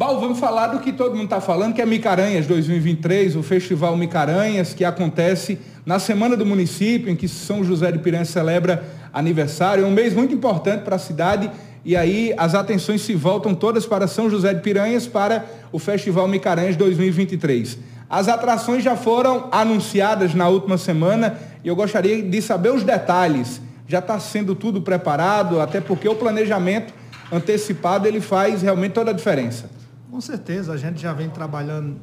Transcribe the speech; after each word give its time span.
Bal, 0.00 0.18
vamos 0.18 0.38
falar 0.38 0.68
do 0.68 0.78
que 0.78 0.94
todo 0.94 1.14
mundo 1.14 1.24
está 1.24 1.42
falando, 1.42 1.74
que 1.74 1.82
é 1.82 1.84
Micaranhas 1.84 2.46
2023, 2.46 3.36
o 3.36 3.42
Festival 3.42 3.94
Micaranhas, 3.98 4.72
que 4.72 4.82
acontece 4.82 5.58
na 5.84 5.98
Semana 5.98 6.38
do 6.38 6.46
Município, 6.46 7.10
em 7.10 7.14
que 7.14 7.28
São 7.28 7.62
José 7.62 7.92
de 7.92 7.98
Piranha 7.98 8.24
celebra 8.24 8.82
aniversário. 9.12 9.84
É 9.84 9.86
um 9.86 9.90
mês 9.90 10.14
muito 10.14 10.32
importante 10.32 10.84
para 10.84 10.96
a 10.96 10.98
cidade 10.98 11.50
e 11.84 11.94
aí 11.98 12.32
as 12.38 12.54
atenções 12.54 13.02
se 13.02 13.14
voltam 13.14 13.54
todas 13.54 13.84
para 13.84 14.06
São 14.06 14.30
José 14.30 14.54
de 14.54 14.62
Piranhas 14.62 15.06
para 15.06 15.44
o 15.70 15.78
Festival 15.78 16.26
Micaranhas 16.26 16.76
2023. 16.76 17.76
As 18.08 18.26
atrações 18.26 18.82
já 18.82 18.96
foram 18.96 19.50
anunciadas 19.52 20.34
na 20.34 20.48
última 20.48 20.78
semana 20.78 21.38
e 21.62 21.68
eu 21.68 21.76
gostaria 21.76 22.22
de 22.22 22.40
saber 22.40 22.72
os 22.72 22.84
detalhes. 22.84 23.60
Já 23.86 23.98
está 23.98 24.18
sendo 24.18 24.54
tudo 24.54 24.80
preparado, 24.80 25.60
até 25.60 25.78
porque 25.78 26.08
o 26.08 26.14
planejamento 26.14 26.90
antecipado 27.30 28.08
ele 28.08 28.22
faz 28.22 28.62
realmente 28.62 28.92
toda 28.92 29.10
a 29.10 29.14
diferença. 29.14 29.78
Com 30.10 30.20
certeza, 30.20 30.72
a 30.72 30.76
gente 30.76 31.00
já 31.00 31.12
vem 31.12 31.30
trabalhando 31.30 31.96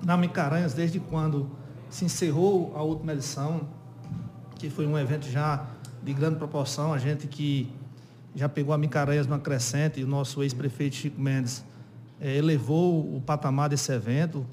na 0.00 0.16
Micaranhas 0.16 0.74
desde 0.74 1.00
quando 1.00 1.50
se 1.90 2.04
encerrou 2.04 2.72
a 2.76 2.82
última 2.82 3.14
edição, 3.14 3.62
que 4.54 4.70
foi 4.70 4.86
um 4.86 4.96
evento 4.96 5.28
já 5.28 5.66
de 6.04 6.12
grande 6.12 6.36
proporção, 6.36 6.94
a 6.94 6.98
gente 6.98 7.26
que 7.26 7.68
já 8.32 8.48
pegou 8.48 8.72
a 8.72 8.78
Micaranhas 8.78 9.26
numa 9.26 9.40
crescente, 9.40 10.00
e 10.00 10.04
o 10.04 10.06
nosso 10.06 10.40
ex-prefeito 10.40 10.94
Chico 10.94 11.20
Mendes 11.20 11.64
eh, 12.20 12.36
elevou 12.36 13.16
o 13.16 13.20
patamar 13.20 13.68
desse 13.68 13.92
evento, 13.92 14.46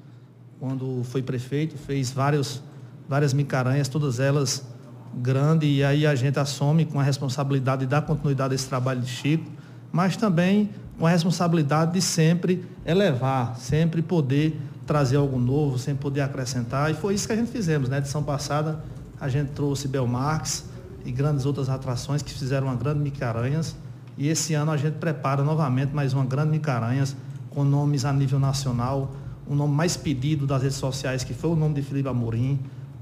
quando 0.58 1.04
foi 1.04 1.22
prefeito, 1.22 1.78
fez 1.78 2.10
vários, 2.10 2.60
várias 3.08 3.32
Micaranhas, 3.32 3.86
todas 3.86 4.18
elas 4.18 4.66
grandes, 5.14 5.68
e 5.68 5.84
aí 5.84 6.04
a 6.04 6.14
gente 6.16 6.40
assume 6.40 6.84
com 6.84 6.98
a 6.98 7.04
responsabilidade 7.04 7.82
de 7.82 7.86
dar 7.86 8.02
continuidade 8.02 8.52
a 8.52 8.56
esse 8.56 8.68
trabalho 8.68 9.00
de 9.00 9.08
Chico, 9.08 9.48
mas 9.92 10.16
também 10.16 10.70
com 11.00 11.06
a 11.06 11.10
responsabilidade 11.10 11.94
de 11.94 12.02
sempre 12.02 12.62
elevar, 12.84 13.56
sempre 13.56 14.02
poder 14.02 14.60
trazer 14.86 15.16
algo 15.16 15.38
novo, 15.38 15.78
sempre 15.78 16.02
poder 16.02 16.20
acrescentar. 16.20 16.90
E 16.90 16.94
foi 16.94 17.14
isso 17.14 17.26
que 17.26 17.32
a 17.32 17.36
gente 17.36 17.50
fizemos. 17.50 17.88
Na 17.88 17.96
né? 17.96 18.02
edição 18.02 18.22
passada, 18.22 18.84
a 19.18 19.26
gente 19.26 19.48
trouxe 19.52 19.88
Belmarx 19.88 20.66
e 21.02 21.10
grandes 21.10 21.46
outras 21.46 21.70
atrações 21.70 22.20
que 22.20 22.30
fizeram 22.30 22.66
uma 22.66 22.76
grande 22.76 23.00
Micaranhas. 23.00 23.74
E 24.18 24.28
esse 24.28 24.52
ano 24.52 24.70
a 24.72 24.76
gente 24.76 24.96
prepara 24.96 25.42
novamente 25.42 25.94
mais 25.94 26.12
uma 26.12 26.26
grande 26.26 26.50
Micaranhas, 26.50 27.16
com 27.48 27.64
nomes 27.64 28.04
a 28.04 28.12
nível 28.12 28.38
nacional. 28.38 29.10
O 29.46 29.54
nome 29.54 29.72
mais 29.72 29.96
pedido 29.96 30.46
das 30.46 30.62
redes 30.62 30.76
sociais, 30.76 31.24
que 31.24 31.32
foi 31.32 31.48
o 31.48 31.56
nome 31.56 31.76
de 31.76 31.82
Felipe 31.82 32.10
Amorim. 32.10 32.60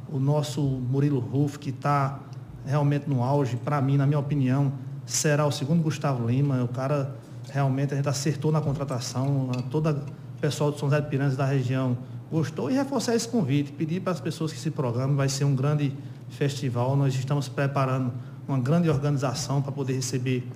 O 0.09 0.21
nosso 0.21 0.63
Murilo 0.63 1.19
Ruf, 1.19 1.59
que 1.59 1.71
está 1.71 2.21
realmente 2.65 3.11
no 3.11 3.25
auge. 3.25 3.57
Para 3.57 3.83
mim, 3.83 3.97
na 3.97 4.07
minha 4.07 4.21
opinião, 4.21 4.73
será 5.05 5.45
o 5.45 5.51
segundo 5.51 5.83
Gustavo 5.83 6.29
Lima. 6.29 6.63
O 6.63 6.69
cara 6.69 7.17
realmente 7.51 7.95
a 7.95 7.97
gente 7.97 8.09
acertou 8.09 8.53
na 8.53 8.61
contratação, 8.61 9.51
todo 9.71 9.91
o 9.91 10.41
pessoal 10.41 10.71
de 10.71 10.79
São 10.79 10.89
José 10.89 11.01
de 11.01 11.09
Piranhas 11.09 11.37
da 11.37 11.45
região 11.45 11.97
gostou 12.31 12.71
e 12.71 12.75
reforçar 12.75 13.15
esse 13.15 13.27
convite, 13.27 13.73
pedir 13.73 14.01
para 14.01 14.13
as 14.13 14.21
pessoas 14.21 14.53
que 14.53 14.59
se 14.59 14.71
programem, 14.71 15.17
vai 15.17 15.29
ser 15.29 15.45
um 15.45 15.55
grande 15.55 15.93
festival, 16.29 16.95
nós 16.95 17.15
estamos 17.15 17.49
preparando 17.49 18.13
uma 18.47 18.59
grande 18.59 18.89
organização 18.89 19.63
para 19.63 19.73
poder 19.73 19.95
receber 19.95 20.47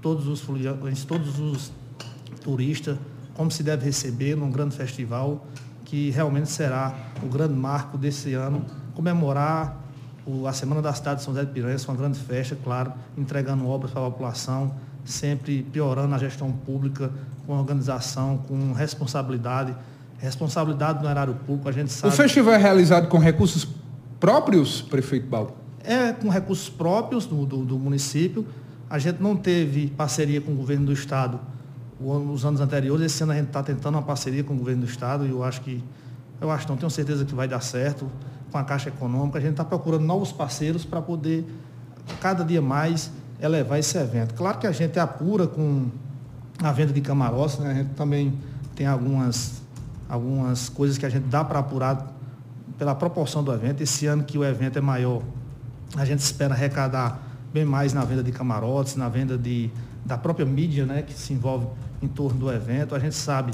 todos 0.00 0.26
os 0.26 0.44
todos 1.06 1.38
os 1.38 1.72
turistas, 2.42 2.96
como 3.34 3.50
se 3.50 3.62
deve 3.62 3.84
receber 3.84 4.36
num 4.36 4.50
grande 4.50 4.74
festival, 4.74 5.46
que 5.84 6.10
realmente 6.10 6.50
será 6.50 6.94
o 7.22 7.26
grande 7.26 7.54
marco 7.54 7.96
desse 7.96 8.34
ano, 8.34 8.64
comemorar 8.94 9.84
a 10.46 10.52
Semana 10.52 10.82
da 10.82 10.92
Cidade 10.92 11.20
de 11.20 11.24
São 11.24 11.32
José 11.32 11.46
de 11.46 11.52
Piranhas, 11.52 11.86
uma 11.86 11.96
grande 11.96 12.18
festa, 12.18 12.56
claro, 12.62 12.92
entregando 13.16 13.66
obras 13.66 13.90
para 13.90 14.06
a 14.06 14.10
população, 14.10 14.74
sempre 15.10 15.62
piorando 15.62 16.14
a 16.14 16.18
gestão 16.18 16.52
pública, 16.52 17.10
com 17.46 17.52
organização, 17.52 18.38
com 18.38 18.72
responsabilidade. 18.72 19.74
Responsabilidade 20.18 21.02
no 21.02 21.08
erário 21.08 21.34
público, 21.34 21.68
a 21.68 21.72
gente 21.72 21.92
sabe. 21.92 22.12
O 22.12 22.16
festival 22.16 22.54
é 22.54 22.58
realizado 22.58 23.08
com 23.08 23.18
recursos 23.18 23.66
próprios, 24.18 24.82
prefeito 24.82 25.26
Baldo? 25.26 25.52
É 25.84 26.12
com 26.12 26.28
recursos 26.28 26.68
próprios 26.68 27.24
do, 27.24 27.46
do, 27.46 27.64
do, 27.64 27.78
município. 27.78 28.46
A 28.90 28.98
gente 28.98 29.22
não 29.22 29.36
teve 29.36 29.88
parceria 29.88 30.40
com 30.40 30.52
o 30.52 30.54
governo 30.56 30.86
do 30.86 30.92
estado 30.92 31.40
nos 32.00 32.44
anos 32.44 32.60
anteriores. 32.60 33.06
Esse 33.06 33.22
ano 33.22 33.32
a 33.32 33.36
gente 33.36 33.46
está 33.46 33.62
tentando 33.62 33.94
uma 33.94 34.02
parceria 34.02 34.42
com 34.42 34.54
o 34.54 34.56
governo 34.56 34.82
do 34.82 34.88
estado 34.88 35.24
e 35.24 35.30
eu 35.30 35.44
acho 35.44 35.60
que, 35.60 35.82
eu 36.40 36.50
acho 36.50 36.68
não, 36.68 36.76
tenho 36.76 36.90
certeza 36.90 37.24
que 37.24 37.34
vai 37.34 37.46
dar 37.46 37.60
certo 37.60 38.10
com 38.50 38.58
a 38.58 38.64
Caixa 38.64 38.88
Econômica. 38.88 39.38
A 39.38 39.40
gente 39.40 39.52
está 39.52 39.64
procurando 39.64 40.04
novos 40.04 40.32
parceiros 40.32 40.84
para 40.84 41.00
poder 41.00 41.46
cada 42.20 42.44
dia 42.44 42.62
mais 42.62 43.10
elevar 43.40 43.78
esse 43.78 43.96
evento. 43.96 44.34
Claro 44.34 44.58
que 44.58 44.66
a 44.66 44.72
gente 44.72 44.98
apura 44.98 45.46
com 45.46 45.88
a 46.62 46.72
venda 46.72 46.92
de 46.92 47.00
camarotes, 47.00 47.58
né? 47.58 47.70
a 47.70 47.74
gente 47.74 47.90
também 47.94 48.38
tem 48.74 48.86
algumas, 48.86 49.62
algumas 50.08 50.68
coisas 50.68 50.98
que 50.98 51.06
a 51.06 51.08
gente 51.08 51.24
dá 51.24 51.44
para 51.44 51.60
apurar 51.60 52.14
pela 52.76 52.94
proporção 52.94 53.42
do 53.42 53.52
evento. 53.52 53.82
Esse 53.82 54.06
ano 54.06 54.24
que 54.24 54.36
o 54.36 54.44
evento 54.44 54.78
é 54.78 54.80
maior, 54.80 55.22
a 55.96 56.04
gente 56.04 56.20
espera 56.20 56.54
arrecadar 56.54 57.22
bem 57.52 57.64
mais 57.64 57.92
na 57.92 58.04
venda 58.04 58.22
de 58.22 58.32
camarotes, 58.32 58.96
na 58.96 59.08
venda 59.08 59.38
de, 59.38 59.70
da 60.04 60.18
própria 60.18 60.44
mídia 60.44 60.84
né, 60.84 61.02
que 61.02 61.12
se 61.12 61.32
envolve 61.32 61.66
em 62.02 62.08
torno 62.08 62.38
do 62.38 62.52
evento. 62.52 62.94
A 62.94 62.98
gente 62.98 63.14
sabe 63.14 63.52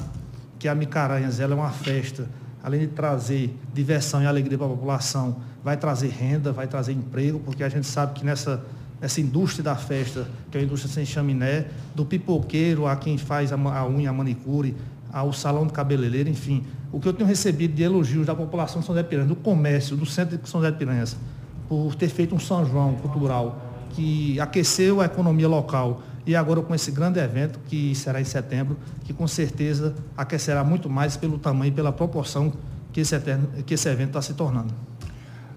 que 0.59 0.66
a 0.66 0.75
Micaranhas 0.75 1.41
ela 1.41 1.53
é 1.53 1.56
uma 1.56 1.71
festa, 1.71 2.28
além 2.62 2.81
de 2.81 2.87
trazer 2.89 3.56
diversão 3.72 4.22
e 4.22 4.27
alegria 4.27 4.56
para 4.56 4.66
a 4.66 4.71
população, 4.71 5.37
vai 5.62 5.77
trazer 5.77 6.09
renda, 6.09 6.53
vai 6.53 6.66
trazer 6.66 6.93
emprego, 6.93 7.39
porque 7.41 7.62
a 7.62 7.69
gente 7.69 7.87
sabe 7.87 8.15
que 8.15 8.25
nessa 8.25 8.65
essa 9.04 9.20
indústria 9.20 9.62
da 9.62 9.76
festa, 9.76 10.26
que 10.50 10.56
é 10.56 10.62
a 10.62 10.65
indústria 10.65 10.91
sem 10.91 11.04
chaminé, 11.04 11.66
do 11.94 12.06
pipoqueiro 12.06 12.87
a 12.87 12.97
quem 12.97 13.19
faz 13.19 13.53
a, 13.53 13.56
a 13.56 13.87
unha, 13.87 14.09
a 14.09 14.12
manicure, 14.15 14.75
ao 15.12 15.31
salão 15.31 15.66
de 15.66 15.75
cabeleireiro, 15.75 16.31
enfim. 16.31 16.65
O 16.91 16.98
que 16.98 17.06
eu 17.06 17.12
tenho 17.12 17.28
recebido 17.28 17.75
de 17.75 17.82
elogios 17.82 18.26
da 18.26 18.34
população 18.34 18.81
de 18.81 18.87
São 18.87 18.94
José 18.94 19.03
de 19.03 19.10
Piranhas, 19.10 19.28
do 19.28 19.37
comércio, 19.37 19.94
do 19.94 20.06
centro 20.06 20.38
de 20.38 20.48
São 20.48 20.59
José 20.59 20.72
de 20.72 20.78
Piranhas, 20.78 21.19
por 21.69 21.94
ter 21.94 22.09
feito 22.09 22.34
um 22.34 22.38
São 22.38 22.65
João 22.65 22.94
cultural 22.94 23.60
que 23.91 24.41
aqueceu 24.41 25.03
a 25.03 25.04
economia 25.04 25.48
local 25.48 26.03
e 26.26 26.34
agora 26.34 26.62
com 26.62 26.75
esse 26.75 26.91
grande 26.91 27.21
evento 27.21 27.60
que 27.69 27.94
será 27.94 28.22
em 28.22 28.25
setembro, 28.25 28.78
que 29.04 29.12
com 29.12 29.28
certeza 29.28 29.94
aquecerá 30.16 30.65
muito 30.65 30.88
mais 30.88 31.15
pelo 31.15 31.38
tamanho 31.38 31.71
e 31.71 31.75
pela 31.75 31.92
proporção 31.92 32.54
que 32.91 33.00
esse, 33.00 33.15
que 33.66 33.75
esse 33.75 33.88
evento 33.88 34.09
está 34.09 34.22
se 34.22 34.32
tornando. 34.32 34.72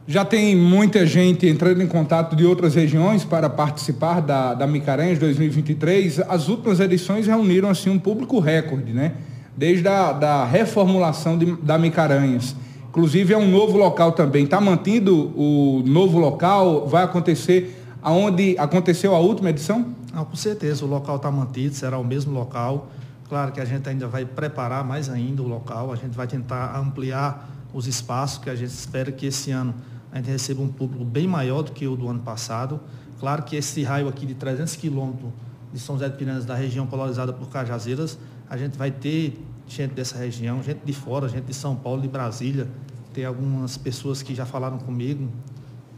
Já 0.10 0.24
tem 0.24 0.56
muita 0.56 1.06
gente 1.06 1.46
entrando 1.46 1.84
em 1.84 1.88
contato 1.88 2.34
de 2.34 2.46
outras 2.46 2.76
regiões 2.76 3.26
para 3.26 3.50
participar 3.50 4.22
da, 4.22 4.54
da 4.54 4.66
Micaranhas 4.66 5.20
2023. 5.20 6.22
As 6.30 6.48
últimas 6.48 6.80
edições 6.80 7.28
reuniram 7.28 7.70
assim 7.70 7.90
um 7.90 8.00
público 8.00 8.40
recorde, 8.40 8.94
né? 8.94 9.16
Desde 9.58 9.86
a 9.86 10.14
da 10.14 10.46
reformulação 10.46 11.38
de, 11.38 11.58
da 11.58 11.78
Micaranhas. 11.78 12.56
Inclusive 12.88 13.34
é 13.34 13.38
um 13.38 13.52
novo 13.52 13.78
local 13.78 14.14
também. 14.14 14.46
Está 14.46 14.62
mantendo 14.62 15.34
o 15.38 15.84
novo 15.86 16.18
local? 16.18 16.88
Vai 16.88 17.04
acontecer 17.04 17.78
aonde 18.02 18.56
aconteceu 18.58 19.14
a 19.14 19.20
última 19.20 19.50
edição? 19.50 19.88
Não, 20.14 20.24
com 20.24 20.38
certeza, 20.38 20.86
o 20.86 20.88
local 20.88 21.18
está 21.18 21.30
mantido, 21.30 21.76
será 21.76 21.98
o 21.98 22.04
mesmo 22.06 22.32
local. 22.32 22.90
Claro 23.28 23.52
que 23.52 23.60
a 23.60 23.66
gente 23.66 23.90
ainda 23.90 24.08
vai 24.08 24.24
preparar 24.24 24.86
mais 24.86 25.10
ainda 25.10 25.42
o 25.42 25.48
local, 25.50 25.92
a 25.92 25.98
gente 25.98 26.16
vai 26.16 26.28
tentar 26.28 26.80
ampliar 26.80 27.50
os 27.74 27.88
espaços, 27.88 28.38
que 28.38 28.50
a 28.50 28.56
gente 28.56 28.70
espera 28.70 29.12
que 29.12 29.26
esse 29.26 29.52
ano 29.52 29.76
a 30.18 30.20
gente 30.20 30.32
recebe 30.32 30.60
um 30.60 30.68
público 30.68 31.06
bem 31.06 31.28
maior 31.28 31.62
do 31.62 31.72
que 31.72 31.88
o 31.88 31.96
do 31.96 32.08
ano 32.08 32.22
passado. 32.22 32.80
Claro 33.20 33.44
que 33.44 33.56
esse 33.56 33.84
raio 33.84 34.08
aqui 34.08 34.26
de 34.26 34.34
300 34.34 34.76
quilômetros 34.76 35.30
de 35.72 35.80
São 35.80 35.96
José 35.96 36.10
de 36.10 36.18
Piranhas, 36.18 36.44
da 36.44 36.56
região 36.56 36.88
polarizada 36.88 37.32
por 37.32 37.48
Cajazeiras, 37.50 38.18
a 38.50 38.58
gente 38.58 38.78
vai 38.78 38.90
ter 38.90 39.40
gente 39.68 39.94
dessa 39.94 40.18
região, 40.18 40.64
gente 40.64 40.80
de 40.84 40.94
fora, 40.94 41.30
gente 41.30 41.46
de 41.46 41.54
São 41.54 41.76
Paulo, 41.76 42.02
de 42.02 42.08
Brasília. 42.08 42.68
Tem 43.14 43.26
algumas 43.26 43.78
pessoas 43.78 44.24
que 44.24 44.34
já 44.34 44.44
falaram 44.44 44.80
comigo 44.80 45.30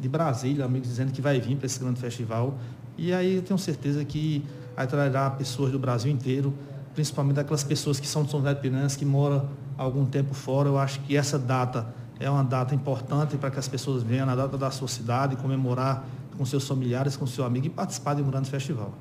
de 0.01 0.09
Brasília, 0.09 0.65
amigos 0.65 0.89
dizendo 0.89 1.13
que 1.13 1.21
vai 1.21 1.39
vir 1.39 1.55
para 1.55 1.67
esse 1.67 1.79
grande 1.79 2.01
festival. 2.01 2.57
E 2.97 3.13
aí 3.13 3.35
eu 3.35 3.41
tenho 3.41 3.57
certeza 3.57 4.03
que 4.03 4.43
atrairá 4.75 5.29
pessoas 5.29 5.71
do 5.71 5.79
Brasil 5.79 6.11
inteiro, 6.11 6.53
principalmente 6.93 7.39
aquelas 7.39 7.63
pessoas 7.63 8.01
que 8.01 8.07
são 8.07 8.23
de 8.23 8.31
São 8.31 8.41
José 8.41 8.53
de 8.53 8.59
Piranhas, 8.59 8.97
que 8.97 9.05
moram 9.05 9.47
algum 9.77 10.05
tempo 10.05 10.33
fora. 10.33 10.67
Eu 10.67 10.77
acho 10.77 10.99
que 11.01 11.15
essa 11.15 11.39
data 11.39 11.87
é 12.19 12.29
uma 12.29 12.43
data 12.43 12.75
importante 12.75 13.37
para 13.37 13.49
que 13.49 13.57
as 13.57 13.67
pessoas 13.67 14.03
venham 14.03 14.25
na 14.25 14.35
data 14.35 14.57
da 14.57 14.69
sua 14.69 14.87
cidade, 14.87 15.35
comemorar 15.37 16.03
com 16.37 16.45
seus 16.45 16.67
familiares, 16.67 17.15
com 17.15 17.25
seu 17.25 17.45
amigo 17.45 17.67
e 17.67 17.69
participar 17.69 18.15
de 18.15 18.21
um 18.21 18.29
grande 18.29 18.49
festival. 18.49 18.93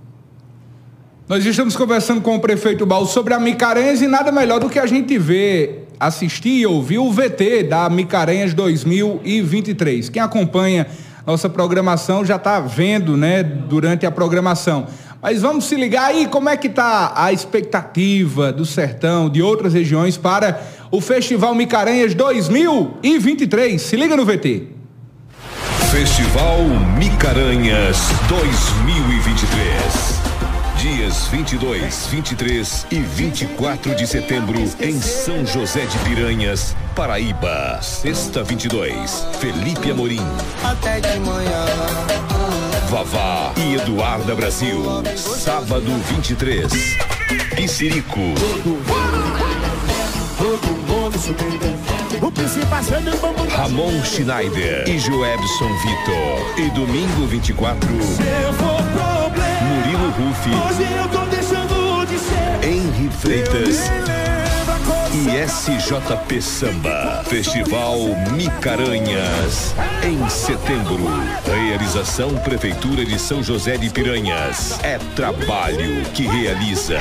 Nós 1.29 1.45
estamos 1.45 1.77
conversando 1.77 2.23
com 2.23 2.37
o 2.37 2.41
prefeito 2.41 2.87
Baú 2.87 3.05
sobre 3.05 3.35
a 3.35 3.41
Micarenhas 3.41 4.01
e 4.01 4.07
nada 4.07 4.33
melhor 4.33 4.61
do 4.61 4.71
que 4.71 4.79
a 4.79 4.87
gente 4.87 5.19
ver, 5.19 5.89
assistir 6.01 6.61
e 6.61 6.67
ouvir 6.67 6.99
o 6.99 7.13
VT 7.13 7.65
da 7.65 7.91
Micarenhas 7.91 8.55
2023. 8.55 10.09
Quem 10.09 10.23
acompanha 10.23 10.87
nossa 11.27 11.51
programação 11.51 12.25
já 12.25 12.37
está 12.37 12.59
vendo, 12.59 13.15
né, 13.15 13.43
durante 13.43 14.07
a 14.07 14.11
programação. 14.11 14.87
Mas 15.21 15.43
vamos 15.43 15.65
se 15.65 15.75
ligar 15.75 16.07
aí, 16.07 16.29
como 16.29 16.49
é 16.49 16.57
que 16.57 16.69
está 16.69 17.13
a 17.17 17.33
expectativa 17.33 18.53
do 18.53 18.65
sertão, 18.65 19.29
de 19.29 19.43
outras 19.43 19.75
regiões 19.75 20.17
para 20.17 20.63
o 20.91 21.01
Festival 21.01 21.55
Micaranhas 21.55 22.15
2023. 22.15 23.83
Se 23.83 23.97
liga 23.97 24.17
no 24.17 24.25
VT. 24.25 24.69
Festival 25.91 26.61
Micaranhas 26.99 27.99
2023. 28.29 30.29
Dias 30.77 31.27
22, 31.27 32.07
23 32.07 32.87
e 32.93 33.01
24 33.01 33.97
de 33.97 34.07
setembro 34.07 34.63
em 34.81 35.01
São 35.01 35.45
José 35.45 35.85
de 35.87 35.99
Piranhas, 35.99 36.77
Paraíba. 36.95 37.81
Sexta 37.83 38.45
22, 38.45 39.27
Felipe 39.41 39.91
Amorim. 39.91 40.23
Até 40.63 41.01
de 41.01 41.19
manhã. 41.19 41.67
Vavá 42.99 43.53
e 43.57 43.77
Eduarda 43.77 44.35
Brasil. 44.35 44.83
Sábado 45.17 45.89
23, 46.09 46.67
Piscirico. 47.55 48.19
Ramon 53.55 54.03
Schneider 54.03 54.89
e 54.89 54.99
Joebson 54.99 55.71
Vitor. 55.79 56.59
E 56.59 56.69
domingo 56.71 57.25
24, 57.29 57.89
Murilo 57.89 58.11
Rufi, 60.19 60.51
Henri 62.65 63.09
Freitas 63.11 63.79
e 65.15 65.29
SJP 65.47 66.43
Samba. 66.43 67.23
Festival 67.25 67.97
Micaranhas, 68.37 69.75
em 70.05 70.29
setembro. 70.29 70.99
Realização 71.47 72.37
Prefeitura 72.39 73.05
de 73.05 73.19
São 73.19 73.43
José 73.43 73.79
de 73.79 73.89
Piranhas. 73.89 74.79
É 74.83 74.99
trabalho 75.17 76.03
que 76.13 76.25
realiza. 76.25 76.99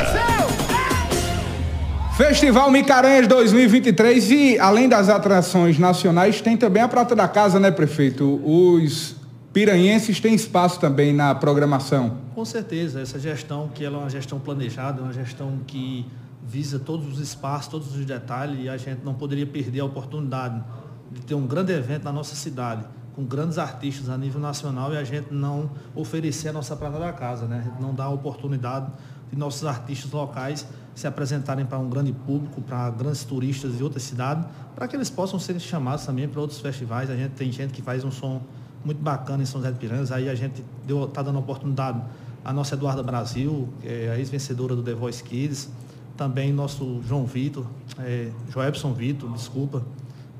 Festival 2.15 2.71
Micaranhas 2.71 3.27
2023 3.27 4.31
e 4.31 4.59
além 4.59 4.88
das 4.88 5.09
atrações 5.09 5.77
nacionais, 5.77 6.39
tem 6.39 6.56
também 6.56 6.81
a 6.81 6.88
prata 6.88 7.13
da 7.13 7.27
casa, 7.27 7.59
né, 7.59 7.71
prefeito? 7.71 8.42
Os 8.44 9.15
piranhenses 9.51 10.19
têm 10.19 10.33
espaço 10.33 10.80
também 10.80 11.13
na 11.13 11.36
programação. 11.36 12.18
Com 12.33 12.45
certeza, 12.45 13.01
essa 13.01 13.19
gestão 13.19 13.69
que 13.74 13.83
ela 13.83 13.98
é 13.98 14.00
uma 14.00 14.09
gestão 14.09 14.39
planejada, 14.39 15.01
uma 15.01 15.13
gestão 15.13 15.59
que 15.68 16.06
visa 16.47 16.79
todos 16.79 17.07
os 17.07 17.19
espaços, 17.19 17.67
todos 17.67 17.95
os 17.95 18.05
detalhes 18.05 18.63
e 18.63 18.69
a 18.69 18.77
gente 18.77 19.03
não 19.03 19.13
poderia 19.13 19.45
perder 19.45 19.81
a 19.81 19.85
oportunidade 19.85 20.63
de 21.11 21.21
ter 21.21 21.35
um 21.35 21.45
grande 21.45 21.73
evento 21.73 22.03
na 22.05 22.11
nossa 22.11 22.35
cidade, 22.35 22.85
com 23.13 23.25
grandes 23.25 23.57
artistas 23.57 24.09
a 24.09 24.17
nível 24.17 24.39
nacional 24.39 24.94
e 24.94 24.97
a 24.97 25.03
gente 25.03 25.33
não 25.33 25.71
oferecer 25.94 26.49
a 26.49 26.53
nossa 26.53 26.75
prata 26.75 26.99
da 26.99 27.11
casa, 27.11 27.45
né? 27.45 27.59
A 27.59 27.69
gente 27.69 27.81
não 27.81 27.94
dá 27.94 28.05
a 28.05 28.09
oportunidade 28.09 28.88
de 29.29 29.38
nossos 29.38 29.65
artistas 29.65 30.11
locais 30.11 30.65
se 30.95 31.05
apresentarem 31.05 31.65
para 31.65 31.77
um 31.77 31.89
grande 31.89 32.11
público, 32.13 32.61
para 32.61 32.89
grandes 32.91 33.23
turistas 33.23 33.77
de 33.77 33.83
outras 33.83 34.03
cidades, 34.03 34.45
para 34.73 34.88
que 34.88 34.95
eles 34.95 35.09
possam 35.09 35.38
ser 35.39 35.59
chamados 35.59 36.05
também 36.05 36.27
para 36.27 36.39
outros 36.39 36.59
festivais. 36.59 37.09
A 37.09 37.15
gente 37.15 37.31
tem 37.31 37.51
gente 37.51 37.73
que 37.73 37.81
faz 37.81 38.03
um 38.03 38.11
som 38.11 38.41
muito 38.85 39.01
bacana 39.01 39.44
em 39.44 39.45
São 39.45 39.59
José 39.59 39.73
de 39.73 39.79
Piranhas, 39.79 40.11
aí 40.11 40.29
a 40.29 40.35
gente 40.35 40.63
está 40.88 41.21
dando 41.21 41.39
oportunidade 41.39 42.01
à 42.44 42.53
nossa 42.53 42.75
Eduarda 42.75 43.03
Brasil, 43.03 43.67
é 43.83 44.11
a 44.11 44.17
ex-vencedora 44.17 44.75
do 44.75 44.81
The 44.81 44.94
Voice 44.94 45.21
Kids, 45.23 45.69
também 46.17 46.51
nosso 46.51 47.01
João 47.07 47.25
Vitor, 47.25 47.65
é, 47.99 48.31
Joebson 48.49 48.93
Vitor, 48.93 49.31
desculpa, 49.31 49.83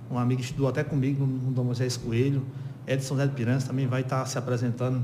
um 0.10 0.18
amigo 0.18 0.42
que 0.42 0.48
estudou 0.48 0.68
até 0.68 0.84
comigo 0.84 1.26
no 1.26 1.52
Dom 1.52 1.66
Moisés 1.66 1.96
Coelho, 1.96 2.44
Edson 2.88 3.16
Zé 3.18 3.28
de 3.28 3.34
Piranhas 3.34 3.66
também 3.66 3.86
vai 3.86 4.02
estar 4.02 4.26
se 4.26 4.38
apresentando 4.38 5.04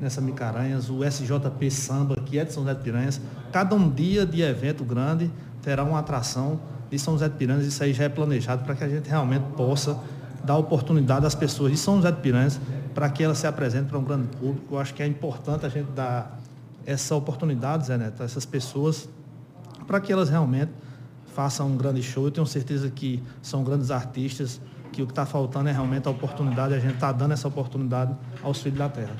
nessa 0.00 0.20
Micaranhas, 0.20 0.90
o 0.90 1.04
SJP 1.04 1.70
Samba, 1.70 2.16
que 2.16 2.38
é 2.38 2.44
de 2.44 2.52
São 2.52 2.64
José 2.64 2.74
de 2.74 2.82
Piranhas. 2.82 3.20
Cada 3.52 3.76
um 3.76 3.88
dia 3.88 4.26
de 4.26 4.42
evento 4.42 4.84
grande 4.84 5.30
terá 5.62 5.84
uma 5.84 6.00
atração 6.00 6.60
de 6.90 6.98
São 6.98 7.14
José 7.14 7.28
de 7.28 7.36
Piranhas. 7.36 7.64
Isso 7.64 7.82
aí 7.82 7.92
já 7.92 8.04
é 8.04 8.08
planejado 8.08 8.64
para 8.64 8.74
que 8.74 8.82
a 8.82 8.88
gente 8.88 9.08
realmente 9.08 9.44
possa 9.56 9.96
dar 10.44 10.56
oportunidade 10.56 11.24
às 11.24 11.36
pessoas 11.36 11.70
de 11.70 11.78
São 11.78 11.96
José 11.96 12.10
de 12.10 12.20
Piranhas 12.20 12.60
para 12.92 13.08
que 13.08 13.22
elas 13.22 13.38
se 13.38 13.46
apresentem 13.46 13.88
para 13.88 13.98
um 13.98 14.04
grande 14.04 14.26
público. 14.36 14.74
Eu 14.74 14.78
acho 14.80 14.92
que 14.92 15.02
é 15.02 15.06
importante 15.06 15.64
a 15.64 15.68
gente 15.68 15.92
dar 15.92 16.40
essa 16.84 17.14
oportunidade, 17.14 17.86
Zé 17.86 17.96
Neto, 17.96 18.22
a 18.22 18.24
essas 18.24 18.44
pessoas, 18.44 19.08
para 19.86 20.00
que 20.00 20.12
elas 20.12 20.28
realmente 20.28 20.72
façam 21.34 21.68
um 21.68 21.76
grande 21.76 22.02
show. 22.02 22.24
Eu 22.24 22.30
tenho 22.30 22.46
certeza 22.46 22.90
que 22.90 23.22
são 23.40 23.64
grandes 23.64 23.90
artistas, 23.90 24.60
que 24.92 25.02
o 25.02 25.06
que 25.06 25.12
está 25.12 25.24
faltando 25.24 25.68
é 25.68 25.72
realmente 25.72 26.06
a 26.06 26.10
oportunidade, 26.10 26.74
a 26.74 26.78
gente 26.78 26.94
está 26.94 27.10
dando 27.10 27.32
essa 27.32 27.48
oportunidade 27.48 28.14
aos 28.42 28.60
filhos 28.60 28.78
da 28.78 28.88
terra. 28.88 29.16